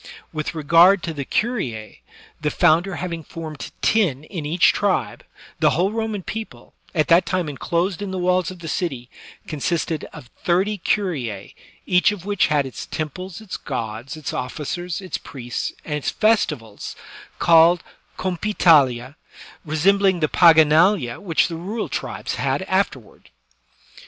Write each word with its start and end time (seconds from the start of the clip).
loa 0.01 0.01
THE 0.01 0.07
SOCIAL 0.07 0.23
CONTRACT 0.23 0.33
With 0.33 0.55
regard 0.75 1.03
to 1.03 1.13
the 1.13 1.25
curue^ 1.25 1.97
the 2.41 2.49
founder 2.49 2.95
having 2.95 3.23
formed 3.23 3.71
ten 3.83 4.23
in 4.23 4.47
each 4.47 4.73
tribe, 4.73 5.23
the 5.59 5.69
whole 5.77 5.91
Roman 5.91 6.23
people, 6.23 6.73
at 6.95 7.07
that 7.09 7.27
time 7.27 7.47
inclosed 7.47 8.01
in 8.01 8.09
the 8.09 8.17
walls 8.17 8.49
of 8.49 8.57
the 8.61 8.67
city, 8.67 9.11
consisted 9.45 10.05
of 10.05 10.31
thirty 10.43 10.79
curue^ 10.79 11.53
each 11.85 12.11
of 12.11 12.25
which 12.25 12.47
had 12.47 12.65
its 12.65 12.87
temples, 12.87 13.41
its 13.41 13.57
gods, 13.57 14.17
its 14.17 14.33
offi 14.33 14.63
cers, 14.63 15.01
its 15.03 15.19
priests, 15.19 15.71
and 15.85 15.93
its 15.97 16.09
festivals 16.09 16.95
called 17.37 17.83
compitalia^ 18.17 19.13
resembling 19.63 20.19
the 20.19 20.27
paganalia 20.27 21.21
which 21.21 21.47
the 21.47 21.57
rural 21.57 21.89
tribes 21.89 22.33
had 22.41 22.63
after 22.63 22.97
ward. 22.97 23.29